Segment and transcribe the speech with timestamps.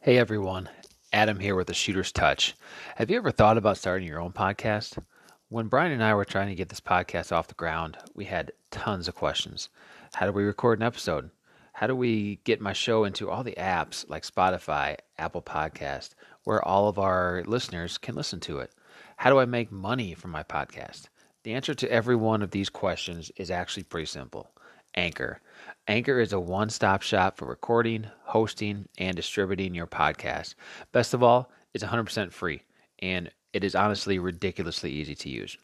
[0.00, 0.70] Hey everyone,
[1.12, 2.54] Adam here with the Shooter's Touch.
[2.94, 4.96] Have you ever thought about starting your own podcast?
[5.48, 8.52] When Brian and I were trying to get this podcast off the ground, we had
[8.70, 9.70] tons of questions.
[10.14, 11.30] How do we record an episode?
[11.72, 16.10] How do we get my show into all the apps like Spotify, Apple Podcast,
[16.44, 18.70] where all of our listeners can listen to it?
[19.16, 21.08] How do I make money from my podcast?
[21.42, 24.52] The answer to every one of these questions is actually pretty simple.
[24.94, 25.40] Anchor.
[25.88, 30.54] Anchor is a one stop shop for recording, hosting, and distributing your podcast.
[30.92, 32.62] Best of all, it's 100% free,
[33.00, 35.56] and it is honestly ridiculously easy to use.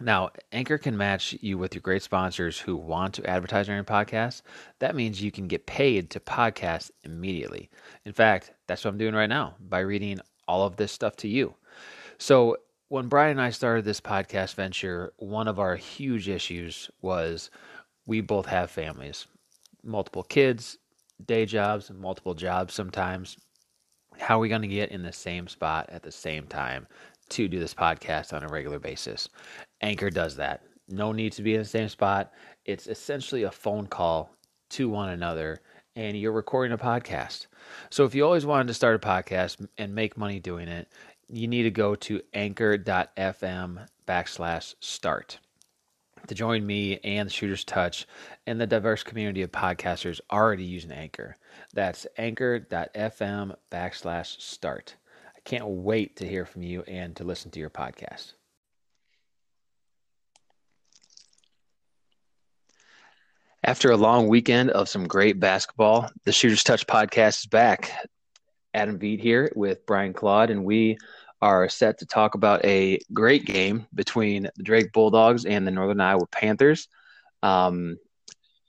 [0.00, 3.84] Now, Anchor can match you with your great sponsors who want to advertise on your
[3.84, 4.40] podcast.
[4.78, 7.68] That means you can get paid to podcast immediately.
[8.06, 11.28] In fact, that's what I'm doing right now by reading all of this stuff to
[11.28, 11.54] you.
[12.16, 12.56] So,
[12.88, 17.50] when Brian and I started this podcast venture, one of our huge issues was
[18.06, 19.26] we both have families,
[19.82, 20.78] multiple kids,
[21.24, 23.36] day jobs, multiple jobs sometimes.
[24.18, 26.86] How are we going to get in the same spot at the same time
[27.30, 29.28] to do this podcast on a regular basis?
[29.80, 30.62] Anchor does that.
[30.88, 32.32] No need to be in the same spot.
[32.64, 34.34] It's essentially a phone call
[34.70, 35.60] to one another,
[35.96, 37.46] and you're recording a podcast.
[37.90, 40.88] So if you always wanted to start a podcast and make money doing it,
[41.28, 45.38] you need to go to anchor.fm backslash start
[46.26, 48.06] to join me and the Shooter's Touch
[48.46, 51.36] and the diverse community of podcasters already using Anchor.
[51.74, 54.96] That's anchor.fm backslash start.
[55.36, 58.34] I can't wait to hear from you and to listen to your podcast.
[63.64, 67.92] After a long weekend of some great basketball, the Shooter's Touch podcast is back.
[68.74, 70.98] Adam Beat here with Brian Claude, and we
[71.42, 76.00] are set to talk about a great game between the Drake Bulldogs and the Northern
[76.00, 76.86] Iowa Panthers.
[77.42, 77.98] Um,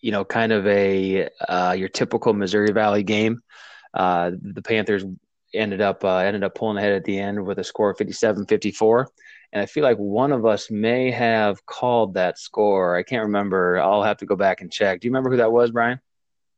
[0.02, 3.42] you know, kind of a uh, your typical Missouri Valley game.
[3.94, 5.06] Uh, the Panthers
[5.54, 9.06] ended up uh, ended up pulling ahead at the end with a score of 57-54.
[9.54, 12.96] And I feel like one of us may have called that score.
[12.96, 13.80] I can't remember.
[13.80, 15.00] I'll have to go back and check.
[15.00, 16.02] Do you remember who that was, Brian?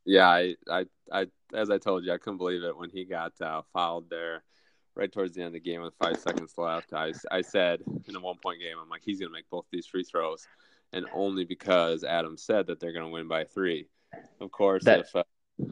[0.05, 3.33] Yeah, I, I, I as I told you, I couldn't believe it when he got
[3.41, 4.43] uh, fouled there
[4.95, 8.15] right towards the end of the game with five seconds left, I, I said in
[8.15, 10.47] a one point game, I'm like, he's going to make both these free throws.
[10.93, 13.87] And only because Adam said that they're going to win by three.
[14.39, 15.01] Of course, that...
[15.01, 15.23] if, uh,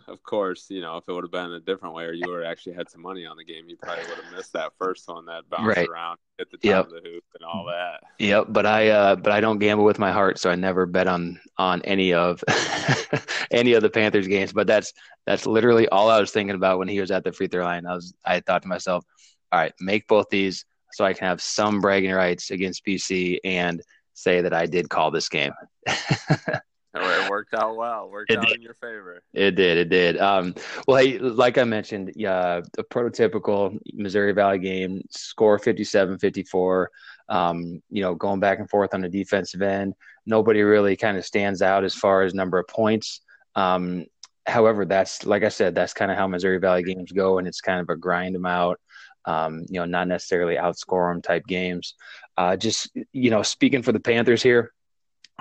[0.07, 2.44] of course, you know, if it would have been a different way or you were
[2.44, 5.25] actually had some money on the game, you probably would have missed that first one
[5.25, 5.88] that bounced right.
[5.88, 6.85] around, at the top yep.
[6.85, 8.01] of the hoop and all that.
[8.19, 8.47] Yep.
[8.49, 10.39] But I, uh, but I don't gamble with my heart.
[10.39, 12.43] So I never bet on, on any of,
[13.51, 14.53] any of the Panthers games.
[14.53, 14.93] But that's,
[15.25, 17.85] that's literally all I was thinking about when he was at the free throw line.
[17.85, 19.05] I was, I thought to myself,
[19.51, 23.81] all right, make both these so I can have some bragging rights against BC and
[24.13, 25.53] say that I did call this game.
[27.25, 28.09] it worked out well.
[28.09, 28.57] Worked it out did.
[28.57, 29.21] in your favor.
[29.33, 29.77] It did.
[29.77, 30.17] It did.
[30.19, 30.55] Um,
[30.87, 36.91] well, hey, like I mentioned, yeah, a prototypical Missouri Valley game, score 57 54.
[37.29, 39.93] Um, you know, going back and forth on the defensive end.
[40.25, 43.21] Nobody really kind of stands out as far as number of points.
[43.55, 44.05] Um,
[44.45, 47.61] however, that's like I said, that's kind of how Missouri Valley games go, and it's
[47.61, 48.79] kind of a grind them out
[49.25, 51.95] um, you know, not necessarily outscore them type games.
[52.37, 54.73] Uh, just, you know, speaking for the Panthers here,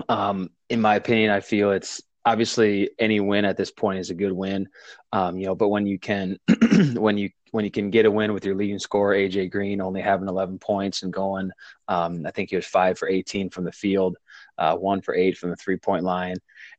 [0.09, 4.15] um, in my opinion, I feel it's obviously any win at this point is a
[4.15, 4.69] good win.
[5.13, 6.39] Um, you know, but when you can,
[6.95, 10.01] when you, when you can get a win with your leading scorer, AJ Green only
[10.01, 11.51] having 11 points and going,
[11.89, 14.17] um, I think he was five for 18 from the field,
[14.57, 16.37] uh, one for eight from the three point line.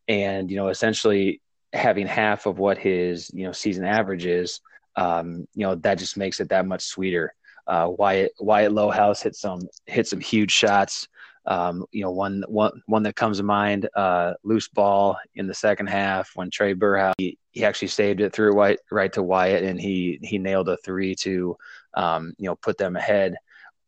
[0.07, 4.59] And, you know, essentially having half of what his, you know, season average is,
[4.95, 7.33] um, you know that just makes it that much sweeter.
[7.65, 11.07] Uh, Wyatt Wyatt Lohaus hit some hit some huge shots.
[11.45, 15.53] Um, you know, one one one that comes to mind, uh, loose ball in the
[15.53, 19.63] second half when Trae Berhow he, he actually saved it through White right to Wyatt
[19.63, 21.57] and he he nailed a three to
[21.95, 23.35] um, you know put them ahead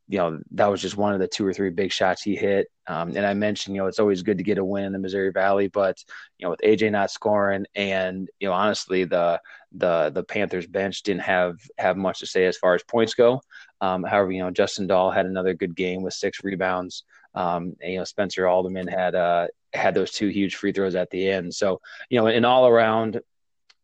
[0.08, 2.68] you know, that was just one of the two or three big shots he hit.
[2.88, 5.00] Um, and I mentioned, you know, it's always good to get a win in the
[5.00, 5.98] Missouri Valley, but
[6.38, 11.02] you know, with AJ not scoring, and you know, honestly, the the the Panthers bench
[11.02, 13.42] didn't have have much to say as far as points go.
[13.82, 17.04] Um, however, you know, Justin Dahl had another good game with six rebounds.
[17.36, 21.10] Um, and, you know, Spencer Haldeman had uh had those two huge free throws at
[21.10, 21.54] the end.
[21.54, 23.20] So, you know, an all around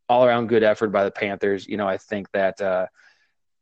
[0.08, 1.66] all around good effort by the Panthers.
[1.66, 2.60] You know, I think that.
[2.60, 2.86] Uh,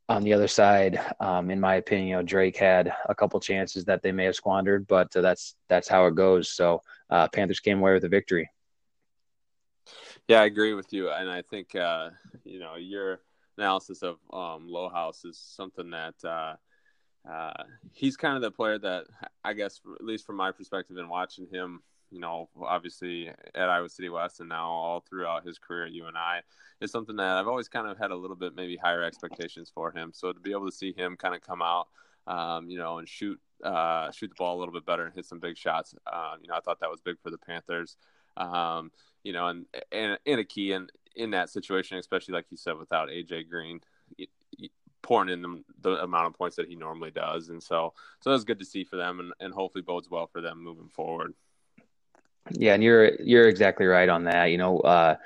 [0.08, 3.84] on the other side, um, in my opinion, you know, Drake had a couple chances
[3.84, 6.50] that they may have squandered, but uh, that's that's how it goes.
[6.50, 8.50] So uh, Panthers came away with a victory.
[10.26, 12.10] Yeah, I agree with you, and I think uh,
[12.44, 13.20] you know your
[13.56, 16.14] analysis of um, Lohaus is something that
[17.28, 19.06] uh, he's kind of the player that
[19.44, 23.88] I guess, at least from my perspective, in watching him you know, obviously at Iowa
[23.88, 26.42] City West and now all throughout his career at UNI
[26.80, 29.92] is something that I've always kind of had a little bit maybe higher expectations for
[29.92, 30.10] him.
[30.12, 31.88] So to be able to see him kind of come out,
[32.26, 35.26] um, you know, and shoot uh, shoot the ball a little bit better and hit
[35.26, 37.96] some big shots, uh, you know, I thought that was big for the Panthers.
[38.36, 38.90] Um,
[39.22, 42.76] you know, and and, and a key in in that situation, especially like you said,
[42.76, 43.80] without AJ Green.
[45.02, 48.44] Pouring in the, the, amount of points that he normally does, and so so it's
[48.44, 51.34] good to see for them, and, and hopefully bodes well for them moving forward.
[52.50, 54.46] Yeah, and you're you're exactly right on that.
[54.46, 55.16] You know, uh,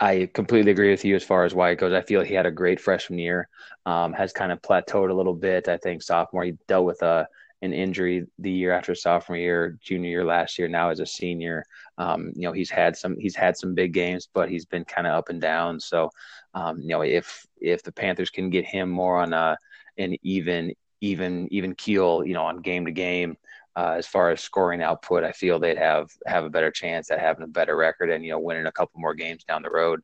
[0.00, 1.92] I completely agree with you as far as Wyatt goes.
[1.92, 3.48] I feel he had a great freshman year,
[3.86, 5.68] um, has kind of plateaued a little bit.
[5.68, 7.28] I think sophomore he dealt with a
[7.62, 10.68] an injury the year after sophomore year, junior year last year.
[10.68, 11.64] Now as a senior,
[11.96, 15.06] um, you know he's had some he's had some big games, but he's been kind
[15.06, 15.80] of up and down.
[15.80, 16.10] So,
[16.54, 19.56] um, you know if if the Panthers can get him more on a
[19.96, 23.36] an even even even keel, you know, on game to game.
[23.74, 27.20] Uh, as far as scoring output, I feel they'd have have a better chance at
[27.20, 30.02] having a better record and you know winning a couple more games down the road.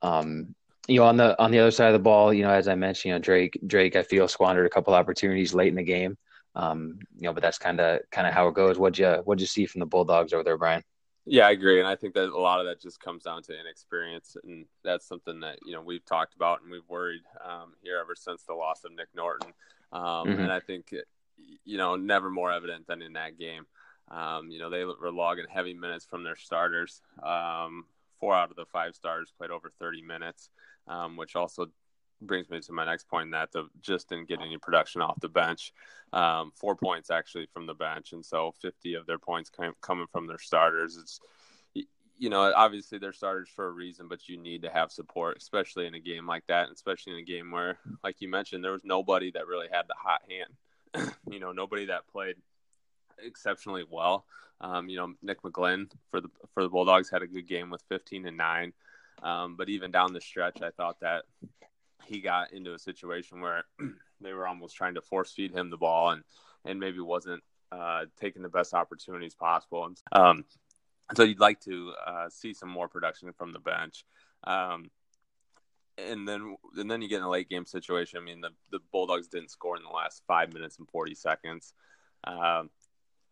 [0.00, 0.54] Um,
[0.86, 2.74] you know, on the on the other side of the ball, you know, as I
[2.74, 6.16] mentioned, you know, Drake Drake, I feel squandered a couple opportunities late in the game.
[6.56, 8.78] Um, you know, but that's kind of kind of how it goes.
[8.78, 10.82] What'd you what'd you see from the Bulldogs over there, Brian?
[11.26, 13.58] Yeah, I agree, and I think that a lot of that just comes down to
[13.58, 17.98] inexperience, and that's something that you know we've talked about and we've worried um, here
[17.98, 19.52] ever since the loss of Nick Norton.
[19.90, 20.40] Um, mm-hmm.
[20.40, 20.94] And I think
[21.64, 23.66] you know never more evident than in that game.
[24.10, 27.00] Um, you know they were logging heavy minutes from their starters.
[27.22, 27.86] Um,
[28.20, 30.50] four out of the five starters played over 30 minutes,
[30.88, 31.66] um, which also
[32.26, 35.28] brings me to my next point that the, just didn't get any production off the
[35.28, 35.72] bench.
[36.12, 40.06] Um, four points actually from the bench, and so 50 of their points came, coming
[40.10, 40.96] from their starters.
[40.96, 41.20] It's
[42.16, 45.86] you know obviously they're starters for a reason, but you need to have support, especially
[45.86, 48.72] in a game like that, and especially in a game where, like you mentioned, there
[48.72, 51.12] was nobody that really had the hot hand.
[51.30, 52.36] you know, nobody that played
[53.18, 54.24] exceptionally well.
[54.60, 57.82] Um, you know, Nick McGlynn for the for the Bulldogs had a good game with
[57.88, 58.72] 15 and nine.
[59.22, 61.24] Um, but even down the stretch, I thought that
[62.06, 63.64] he got into a situation where
[64.20, 66.22] they were almost trying to force feed him the ball and
[66.64, 67.42] and maybe wasn't
[67.72, 69.84] uh, taking the best opportunities possible.
[69.84, 70.44] And um,
[71.14, 74.04] so you'd like to uh, see some more production from the bench.
[74.44, 74.90] Um,
[75.98, 78.18] and then and then you get in a late game situation.
[78.18, 81.74] I mean, the the Bulldogs didn't score in the last five minutes and forty seconds.
[82.24, 82.70] Um,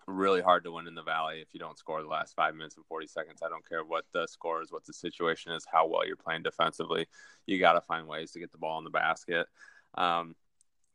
[0.06, 2.76] really hard to win in the Valley if you don't score the last five minutes
[2.76, 3.40] and 40 seconds.
[3.44, 6.42] I don't care what the score is, what the situation is, how well you're playing
[6.42, 7.06] defensively.
[7.46, 9.46] You got to find ways to get the ball in the basket.
[9.94, 10.34] Um,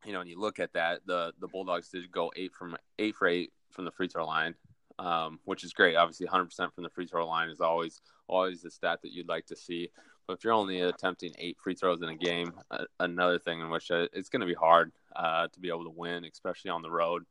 [0.06, 3.16] you know, and you look at that, the the Bulldogs did go eight from eight
[3.16, 4.56] for eight from the free throw line,
[5.00, 5.96] um, which is great.
[5.96, 9.46] Obviously, 100% from the free throw line is always always the stat that you'd like
[9.48, 9.90] to see.
[10.28, 12.52] But if you're only attempting eight free throws in a game,
[13.00, 15.94] another thing in which uh, it's going to be hard uh, to be able to
[15.96, 17.24] win, especially on the road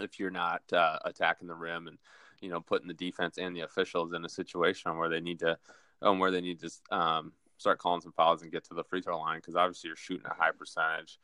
[0.00, 1.98] if you're not uh, attacking the rim and
[2.40, 5.58] you know putting the defense and the officials in a situation where they need to
[6.02, 9.00] um, where they need to um, start calling some fouls and get to the free
[9.00, 11.18] throw line because obviously you're shooting a high percentage.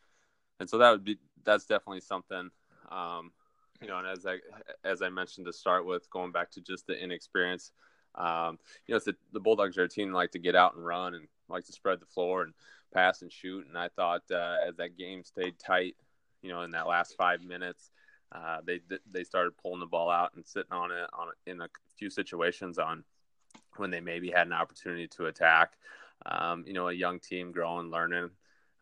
[0.58, 2.50] And so that would be that's definitely something
[2.90, 3.32] um,
[3.81, 4.37] you know and as i
[4.84, 7.73] as i mentioned to start with going back to just the inexperience
[8.16, 11.14] um, you know the, the bulldogs are a team like to get out and run
[11.14, 12.55] and like to spread the floor and
[12.93, 13.66] pass and shoot.
[13.66, 15.96] And i thought uh, as that game stayed tight
[16.43, 17.90] you know in that last five minutes
[18.32, 18.81] uh, they
[19.11, 22.79] they started pulling the ball out and sitting on it on in a few situations
[22.79, 23.05] on
[23.77, 25.73] when they maybe had an opportunity to attack.
[26.27, 28.31] Um, you know, a young team growing, learning.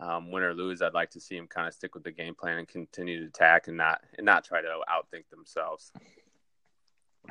[0.00, 2.32] Um, win or lose, I'd like to see them kind of stick with the game
[2.32, 5.91] plan and continue to attack and not and not try to outthink themselves.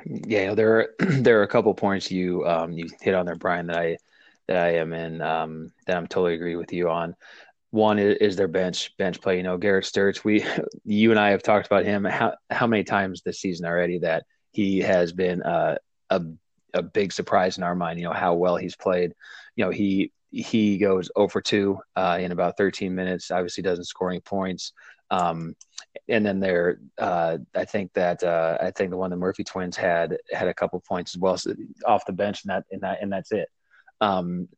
[0.04, 3.68] Yeah, there are there are a couple points you um, you hit on there, Brian,
[3.68, 3.96] that I
[4.48, 7.16] that I am in um, that I'm totally agree with you on
[7.70, 9.36] one is, their bench bench play.
[9.36, 10.24] You know, Garrett Sturtz.
[10.24, 10.44] We,
[10.84, 14.24] you and I have talked about him how how many times this season already that
[14.52, 15.76] he has been uh,
[16.10, 16.22] a
[16.74, 17.98] a big surprise in our mind.
[17.98, 19.14] You know how well he's played.
[19.56, 23.30] You know he he goes over two uh, in about 13 minutes.
[23.30, 24.72] Obviously, doesn't score any points.
[25.10, 25.56] Um,
[26.08, 29.76] and then there, uh, I think that uh, I think the one the Murphy twins
[29.76, 31.54] had had a couple points as well so
[31.86, 33.48] off the bench, and that and that and that's it.
[34.00, 34.48] Um,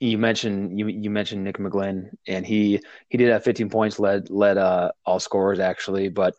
[0.00, 4.30] you mentioned you you mentioned Nick McGlynn, and he he did have 15 points, led
[4.30, 6.08] led uh, all scorers actually.
[6.08, 6.34] But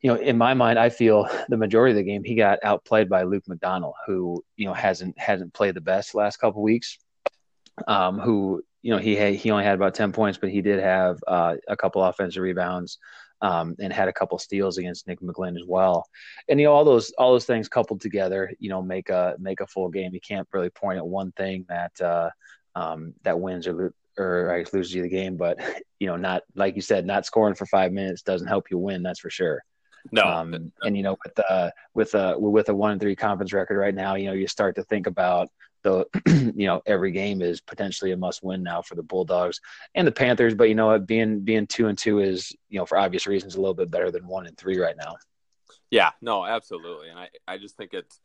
[0.00, 3.08] you know, in my mind, I feel the majority of the game he got outplayed
[3.08, 6.98] by Luke McDonnell, who you know hasn't hasn't played the best last couple weeks.
[7.86, 10.80] Um, who you know he had, he only had about 10 points, but he did
[10.80, 12.98] have uh, a couple offensive rebounds.
[13.40, 16.04] Um, and had a couple steals against Nick McGlynn as well.
[16.48, 19.60] And you know all those all those things coupled together, you know, make a make
[19.60, 20.12] a full game.
[20.12, 22.30] You can't really point at one thing that uh,
[22.74, 25.36] um, that wins or or I guess loses you the game.
[25.36, 25.58] But
[26.00, 29.02] you know, not like you said, not scoring for five minutes doesn't help you win.
[29.02, 29.62] That's for sure.
[30.12, 33.52] No, um, and you know with uh with a with a one and three conference
[33.52, 35.48] record right now, you know you start to think about
[35.82, 36.06] the
[36.56, 39.60] you know every game is potentially a must win now for the Bulldogs
[39.94, 40.54] and the Panthers.
[40.54, 43.56] But you know what, being being two and two is you know for obvious reasons
[43.56, 45.16] a little bit better than one and three right now.
[45.90, 48.20] Yeah, no, absolutely, and I I just think it's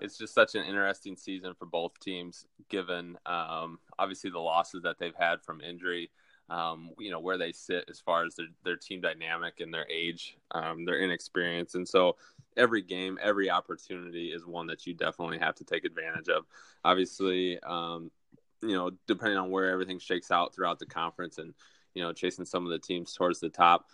[0.00, 4.98] it's just such an interesting season for both teams, given um, obviously the losses that
[4.98, 6.10] they've had from injury.
[6.48, 9.86] Um, you know where they sit as far as their, their team dynamic and their
[9.88, 12.16] age, um, their inexperience, and so
[12.56, 16.46] every game, every opportunity is one that you definitely have to take advantage of.
[16.84, 18.10] Obviously, um,
[18.62, 21.54] you know depending on where everything shakes out throughout the conference, and
[21.94, 23.86] you know chasing some of the teams towards the top,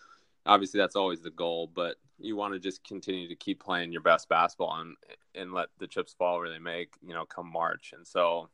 [0.46, 1.70] obviously that's always the goal.
[1.72, 4.96] But you want to just continue to keep playing your best basketball and
[5.34, 7.92] and let the chips fall where they make, you know, come March.
[7.94, 8.48] And so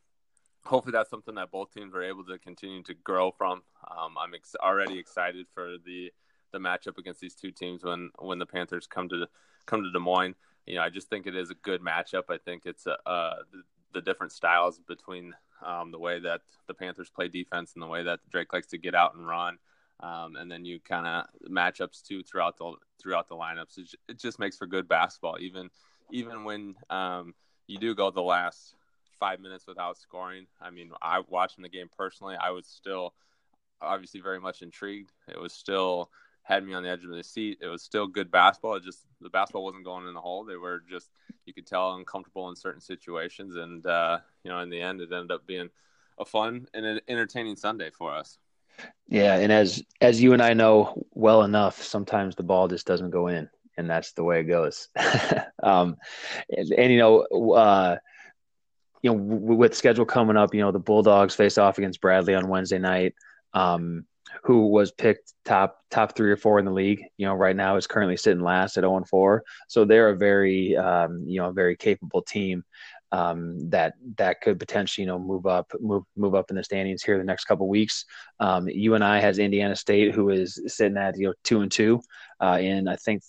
[0.65, 3.61] hopefully that's something that both teams are able to continue to grow from.
[3.89, 6.11] Um, I'm ex- already excited for the
[6.51, 9.27] the matchup against these two teams when when the Panthers come to
[9.65, 10.35] come to Des Moines.
[10.65, 12.23] You know, I just think it is a good matchup.
[12.29, 15.33] I think it's a, uh, the, the, different styles between
[15.65, 18.77] um, the way that the Panthers play defense and the way that Drake likes to
[18.77, 19.57] get out and run.
[19.99, 23.77] Um, and then you kind of matchups too throughout the throughout the lineups.
[23.77, 25.69] It, it, just makes for good basketball, even
[26.11, 27.33] even when um,
[27.67, 28.75] you do go the last
[29.19, 30.47] five minutes without scoring.
[30.61, 33.13] I mean, I watching the game personally, I was still
[33.81, 35.11] obviously very much intrigued.
[35.27, 36.09] It was still
[36.43, 37.59] had me on the edge of the seat.
[37.61, 38.75] It was still good basketball.
[38.75, 40.43] It just the basketball wasn't going in the hole.
[40.43, 41.09] They were just
[41.45, 45.11] you could tell uncomfortable in certain situations, and uh, you know, in the end, it
[45.11, 45.69] ended up being
[46.19, 48.37] a fun and an entertaining Sunday for us.
[49.07, 53.11] Yeah, and as as you and I know well enough, sometimes the ball just doesn't
[53.11, 54.87] go in, and that's the way it goes.
[55.63, 55.97] um,
[56.49, 57.21] and, and, you know,
[57.53, 57.97] uh,
[59.01, 62.33] you know, w- with schedule coming up, you know, the Bulldogs face off against Bradley
[62.33, 63.13] on Wednesday night.
[63.53, 64.05] Um,
[64.41, 67.03] who was picked top top three or four in the league.
[67.17, 69.43] You know, right now is currently sitting last at 0 and 4.
[69.67, 72.63] So they're a very um, you know a very capable team
[73.13, 77.03] um, that that could potentially you know move up move move up in the standings
[77.03, 78.05] here the next couple weeks.
[78.39, 82.01] Um, UNI has Indiana State who is sitting at you know two and two
[82.41, 83.21] uh, in I think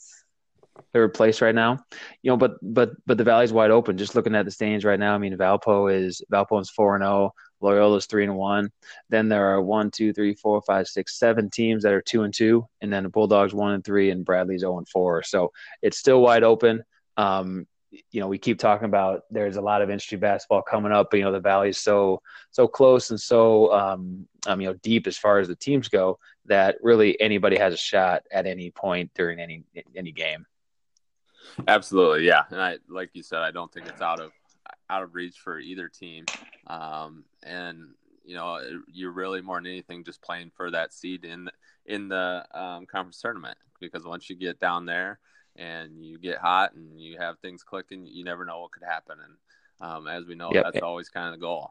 [0.94, 1.84] third place right now.
[2.22, 3.98] You know, but but but the Valley's wide open.
[3.98, 7.04] Just looking at the standings right now, I mean Valpo is Valpo is four and
[7.04, 7.12] zero.
[7.12, 8.70] Oh, Loyola's three and one.
[9.10, 12.32] Then there are one, two, three, four, five, six, seven teams that are two and
[12.32, 15.22] two, and then the Bulldogs one and three, and Bradley's zero and four.
[15.22, 16.82] So it's still wide open.
[17.16, 17.66] Um,
[18.10, 21.18] you know, we keep talking about there's a lot of industry basketball coming up, but
[21.18, 22.20] you know, the valley's so
[22.50, 26.18] so close and so um, um you know deep as far as the teams go
[26.46, 29.64] that really anybody has a shot at any point during any
[29.96, 30.46] any game.
[31.68, 34.32] Absolutely, yeah, and I like you said, I don't think it's out of
[34.90, 36.24] out of reach for either team,
[36.66, 38.58] um, and you know,
[38.92, 41.48] you're really more than anything just playing for that seed in
[41.86, 45.18] in the um, conference tournament because once you get down there
[45.56, 49.16] and you get hot and you have things clicking, you never know what could happen.
[49.23, 50.64] And um, as we know, yep.
[50.64, 51.70] that's always kind of the goal.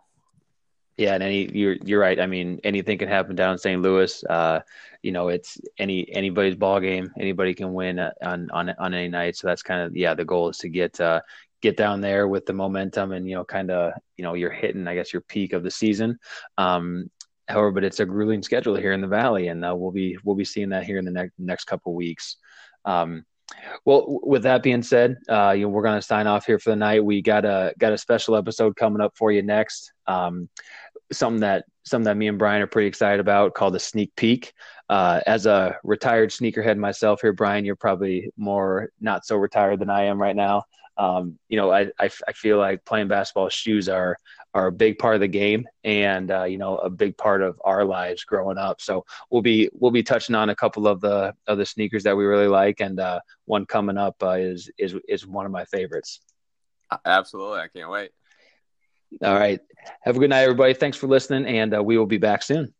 [0.97, 2.19] Yeah, and any you're you're right.
[2.19, 3.81] I mean, anything can happen down in St.
[3.81, 4.23] Louis.
[4.25, 4.59] Uh,
[5.01, 7.11] you know, it's any anybody's ball game.
[7.19, 9.35] Anybody can win on on on any night.
[9.35, 10.13] So that's kind of yeah.
[10.13, 11.21] The goal is to get uh,
[11.61, 14.87] get down there with the momentum and you know kind of you know you're hitting
[14.87, 16.19] I guess your peak of the season.
[16.59, 17.09] Um,
[17.47, 20.35] however, but it's a grueling schedule here in the Valley, and uh, we'll be we'll
[20.35, 22.37] be seeing that here in the next next couple weeks.
[22.85, 23.25] Um,
[23.85, 26.71] well, with that being said, uh, you know we're going to sign off here for
[26.71, 27.03] the night.
[27.03, 29.91] We got a got a special episode coming up for you next.
[30.07, 30.49] Um,
[31.11, 34.53] something that something that me and Brian are pretty excited about called a sneak peek.
[34.89, 39.89] Uh, as a retired sneakerhead myself here, Brian, you're probably more not so retired than
[39.89, 40.63] I am right now
[40.97, 44.17] um, you know, I, I, I, feel like playing basketball shoes are
[44.53, 47.59] are a big part of the game, and uh, you know, a big part of
[47.63, 48.81] our lives growing up.
[48.81, 52.15] So we'll be we'll be touching on a couple of the of the sneakers that
[52.15, 55.65] we really like, and uh, one coming up uh, is is is one of my
[55.65, 56.21] favorites.
[57.05, 58.11] Absolutely, I can't wait.
[59.21, 59.59] All right,
[60.01, 60.73] have a good night, everybody.
[60.73, 62.73] Thanks for listening, and uh, we will be back soon.